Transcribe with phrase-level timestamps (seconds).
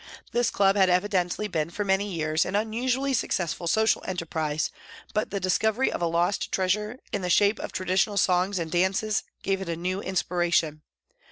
[0.31, 4.71] This club had evi dently been for many years an unusually successful social enterprise,
[5.13, 9.21] but the discovery of a lost treasure in the shape of traditional songs and dances
[9.43, 10.81] gave it a new inspiration.